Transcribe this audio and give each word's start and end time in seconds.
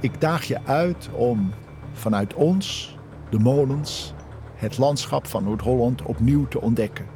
Ik 0.00 0.20
daag 0.20 0.44
je 0.44 0.58
uit 0.64 1.08
om 1.12 1.52
vanuit 1.92 2.34
ons, 2.34 2.96
de 3.30 3.38
molens, 3.38 4.14
het 4.54 4.78
landschap 4.78 5.26
van 5.26 5.44
Noord-Holland 5.44 6.02
opnieuw 6.02 6.48
te 6.48 6.60
ontdekken. 6.60 7.06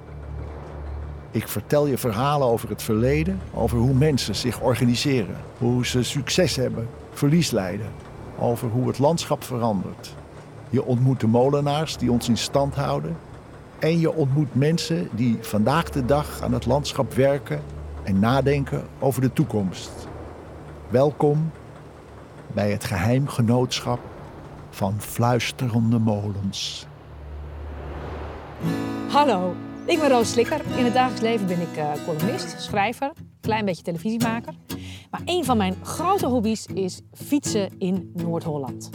Ik 1.31 1.49
vertel 1.49 1.87
je 1.87 1.99
verhalen 1.99 2.47
over 2.47 2.69
het 2.69 2.83
verleden, 2.83 3.41
over 3.55 3.79
hoe 3.79 3.95
mensen 3.95 4.35
zich 4.35 4.61
organiseren, 4.61 5.37
hoe 5.59 5.87
ze 5.87 6.03
succes 6.03 6.57
hebben, 6.57 6.89
verlies 7.11 7.51
lijden, 7.51 7.91
over 8.39 8.69
hoe 8.69 8.87
het 8.87 8.99
landschap 8.99 9.45
verandert. 9.45 10.15
Je 10.71 10.85
ontmoet 10.85 11.21
de 11.21 11.27
molenaars 11.27 11.97
die 11.97 12.13
ons 12.13 12.29
in 12.29 12.39
stand 12.39 12.75
houden 12.75 13.17
en 13.79 13.99
je 13.99 14.13
ontmoet 14.13 14.55
mensen 14.55 15.09
die 15.13 15.39
vandaag 15.41 15.91
de 15.91 16.05
dag 16.05 16.41
aan 16.41 16.53
het 16.53 16.67
landschap 16.67 17.15
werken 17.15 17.63
en 18.03 18.19
nadenken 18.19 18.85
over 18.99 19.21
de 19.21 19.33
toekomst. 19.33 20.09
Welkom 20.89 21.51
bij 22.53 22.71
het 22.71 22.85
geheimgenootschap 22.85 24.01
van 24.71 25.01
fluisterende 25.01 25.99
molens. 25.99 26.87
Hallo, 29.09 29.55
ik 29.87 29.99
ben 29.99 30.09
Roos 30.09 30.31
Slikker. 30.31 30.61
In 30.77 30.85
het 30.85 30.95
dagelijks 30.95 31.23
leven 31.23 31.47
ben 31.47 31.61
ik 31.61 31.77
uh, 31.77 31.93
columnist, 32.07 32.61
schrijver, 32.61 33.13
klein 33.41 33.65
beetje 33.65 33.83
televisiemaker. 33.83 34.55
Maar 35.11 35.21
een 35.25 35.45
van 35.45 35.57
mijn 35.57 35.75
grote 35.83 36.27
hobby's 36.27 36.67
is 36.67 37.01
fietsen 37.13 37.79
in 37.79 38.11
Noord-Holland. 38.15 38.91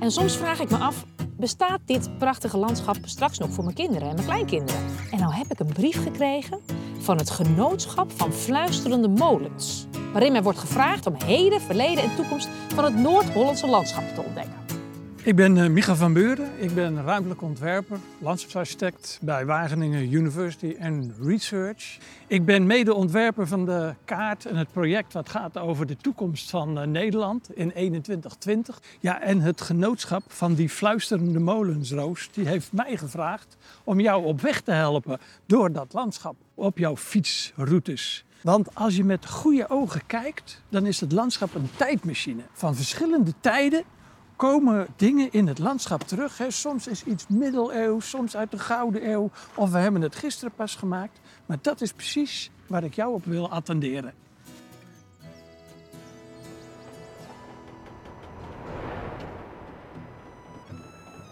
En 0.00 0.10
soms 0.10 0.36
vraag 0.36 0.60
ik 0.60 0.70
me 0.70 0.76
af, 0.76 1.04
bestaat 1.36 1.80
dit 1.84 2.18
prachtige 2.18 2.58
landschap 2.58 2.96
straks 3.02 3.38
nog 3.38 3.50
voor 3.50 3.64
mijn 3.64 3.76
kinderen 3.76 4.08
en 4.08 4.14
mijn 4.14 4.26
kleinkinderen? 4.26 4.82
En 5.10 5.18
nou 5.18 5.34
heb 5.34 5.46
ik 5.50 5.60
een 5.60 5.72
brief 5.72 6.02
gekregen 6.02 6.60
van 7.02 7.18
het 7.18 7.30
Genootschap 7.30 8.12
van 8.16 8.32
Fluisterende 8.32 9.08
Molens. 9.08 9.86
Waarin 10.12 10.32
mij 10.32 10.42
wordt 10.42 10.58
gevraagd 10.58 11.06
om 11.06 11.14
heden, 11.24 11.60
verleden 11.60 12.04
en 12.04 12.16
toekomst 12.16 12.48
van 12.74 12.84
het 12.84 12.94
Noord-Hollandse 12.94 13.66
landschap 13.66 14.14
te 14.14 14.22
ontdekken. 14.22 14.61
Ik 15.24 15.36
ben 15.36 15.56
uh, 15.56 15.68
Micha 15.68 15.94
van 15.94 16.12
Beuren. 16.12 16.50
Ik 16.56 16.74
ben 16.74 17.04
ruimtelijk 17.04 17.42
ontwerper, 17.42 17.98
landschapsarchitect 18.18 19.18
bij 19.20 19.46
Wageningen 19.46 20.12
University 20.12 20.76
and 20.80 21.12
Research. 21.20 21.98
Ik 22.26 22.44
ben 22.44 22.66
medeontwerper 22.66 23.46
van 23.46 23.64
de 23.64 23.94
kaart 24.04 24.46
en 24.46 24.56
het 24.56 24.72
project 24.72 25.12
wat 25.12 25.28
gaat 25.28 25.58
over 25.58 25.86
de 25.86 25.96
toekomst 25.96 26.50
van 26.50 26.78
uh, 26.78 26.84
Nederland 26.84 27.56
in 27.56 27.70
2120. 27.70 28.82
Ja, 29.00 29.20
en 29.20 29.40
het 29.40 29.60
genootschap 29.60 30.22
van 30.26 30.54
die 30.54 30.68
fluisterende 30.68 31.38
molensroos, 31.38 32.28
die 32.32 32.46
heeft 32.46 32.72
mij 32.72 32.96
gevraagd 32.96 33.56
om 33.84 34.00
jou 34.00 34.24
op 34.24 34.40
weg 34.40 34.60
te 34.60 34.72
helpen 34.72 35.18
door 35.46 35.72
dat 35.72 35.92
landschap 35.92 36.36
op 36.54 36.78
jouw 36.78 36.96
fietsroutes. 36.96 38.24
Want 38.40 38.74
als 38.74 38.96
je 38.96 39.04
met 39.04 39.26
goede 39.26 39.68
ogen 39.68 40.06
kijkt, 40.06 40.62
dan 40.68 40.86
is 40.86 41.00
het 41.00 41.12
landschap 41.12 41.54
een 41.54 41.70
tijdmachine 41.76 42.42
van 42.52 42.74
verschillende 42.74 43.32
tijden 43.40 43.84
komen 44.48 44.86
dingen 44.96 45.32
in 45.32 45.46
het 45.46 45.58
landschap 45.58 46.02
terug. 46.02 46.38
Hè. 46.38 46.50
Soms 46.50 46.86
is 46.86 47.04
iets 47.04 47.26
middeleeuws, 47.28 48.08
soms 48.08 48.36
uit 48.36 48.50
de 48.50 48.58
Gouden 48.58 49.10
Eeuw. 49.10 49.30
Of 49.54 49.70
we 49.70 49.78
hebben 49.78 50.02
het 50.02 50.16
gisteren 50.16 50.54
pas 50.54 50.74
gemaakt. 50.74 51.20
Maar 51.46 51.58
dat 51.62 51.80
is 51.80 51.92
precies 51.92 52.50
waar 52.66 52.84
ik 52.84 52.94
jou 52.94 53.14
op 53.14 53.24
wil 53.24 53.50
attenderen. 53.50 54.12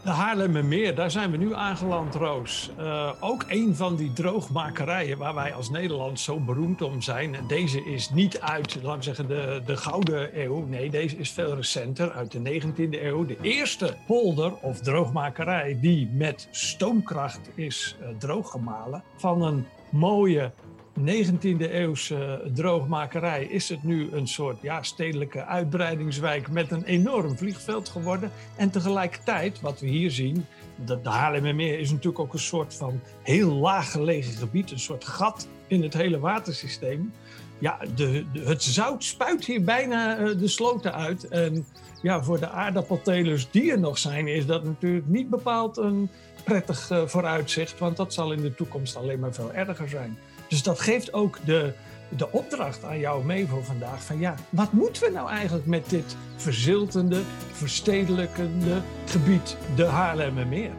De 0.02 0.10
Haarlemmermeer, 0.10 0.94
daar 0.94 1.10
zijn 1.10 1.30
we 1.30 1.36
nu 1.36 1.54
aangeland, 1.54 2.14
Roos. 2.14 2.70
Uh, 2.78 3.12
ook 3.20 3.44
een 3.48 3.76
van 3.76 3.96
die 3.96 4.12
droogmakerijen 4.12 5.18
waar 5.18 5.34
wij 5.34 5.54
als 5.54 5.70
Nederland 5.70 6.20
zo 6.20 6.38
beroemd 6.38 6.82
om 6.82 7.02
zijn. 7.02 7.36
Deze 7.46 7.84
is 7.84 8.10
niet 8.10 8.40
uit, 8.40 8.82
laten 8.82 9.02
zeggen, 9.02 9.28
de, 9.28 9.62
de 9.66 9.76
Gouden 9.76 10.40
Eeuw. 10.40 10.66
Nee, 10.66 10.90
deze 10.90 11.16
is 11.16 11.30
veel 11.30 11.54
recenter, 11.54 12.12
uit 12.12 12.32
de 12.32 12.60
19e 12.62 13.02
eeuw. 13.02 13.26
De 13.26 13.36
eerste 13.42 13.96
polder 14.06 14.54
of 14.54 14.80
droogmakerij 14.80 15.78
die 15.80 16.10
met 16.12 16.48
stoomkracht 16.50 17.50
is 17.54 17.96
uh, 18.00 18.08
drooggemalen. 18.18 19.02
Van 19.16 19.42
een 19.42 19.66
mooie 19.90 20.52
19e 20.98 21.70
eeuwse 21.70 22.50
droogmakerij 22.54 23.44
is 23.44 23.68
het 23.68 23.82
nu 23.82 24.08
een 24.12 24.28
soort 24.28 24.62
ja, 24.62 24.82
stedelijke 24.82 25.44
uitbreidingswijk 25.44 26.50
met 26.50 26.70
een 26.70 26.84
enorm 26.84 27.36
vliegveld 27.36 27.88
geworden. 27.88 28.30
En 28.56 28.70
tegelijkertijd, 28.70 29.60
wat 29.60 29.80
we 29.80 29.86
hier 29.86 30.10
zien, 30.10 30.46
de, 30.84 31.00
de 31.00 31.08
Haarlemmermeer 31.08 31.78
is 31.78 31.90
natuurlijk 31.90 32.18
ook 32.18 32.32
een 32.32 32.38
soort 32.38 32.74
van 32.74 33.00
heel 33.22 33.52
laag 33.52 33.90
gelegen 33.90 34.32
gebied, 34.32 34.70
een 34.70 34.78
soort 34.78 35.04
gat 35.04 35.48
in 35.66 35.82
het 35.82 35.94
hele 35.94 36.18
watersysteem. 36.18 37.12
Ja, 37.60 37.78
de, 37.94 38.24
het 38.44 38.62
zout 38.62 39.04
spuit 39.04 39.44
hier 39.44 39.64
bijna 39.64 40.18
uh, 40.18 40.38
de 40.38 40.48
sloten 40.48 40.94
uit. 40.94 41.28
En 41.28 41.66
ja, 42.02 42.22
voor 42.22 42.40
de 42.40 42.48
aardappeltelers 42.48 43.50
die 43.50 43.70
er 43.70 43.78
nog 43.78 43.98
zijn, 43.98 44.28
is 44.28 44.46
dat 44.46 44.64
natuurlijk 44.64 45.06
niet 45.06 45.30
bepaald 45.30 45.76
een 45.76 46.10
prettig 46.44 46.90
uh, 46.90 47.06
vooruitzicht, 47.06 47.78
want 47.78 47.96
dat 47.96 48.14
zal 48.14 48.32
in 48.32 48.42
de 48.42 48.54
toekomst 48.54 48.96
alleen 48.96 49.18
maar 49.18 49.34
veel 49.34 49.52
erger 49.52 49.88
zijn. 49.88 50.18
Dus 50.48 50.62
dat 50.62 50.80
geeft 50.80 51.12
ook 51.12 51.38
de, 51.44 51.72
de 52.16 52.32
opdracht 52.32 52.84
aan 52.84 52.98
jou 52.98 53.24
mee 53.24 53.46
voor 53.46 53.64
vandaag 53.64 54.02
van 54.02 54.18
ja, 54.18 54.34
wat 54.50 54.72
moeten 54.72 55.02
we 55.02 55.10
nou 55.10 55.28
eigenlijk 55.30 55.66
met 55.66 55.90
dit 55.90 56.16
verziltende, 56.36 57.20
verstedelijkende 57.52 58.80
gebied, 59.06 59.56
de 59.76 59.84
Haarlemmermeer? 59.84 60.72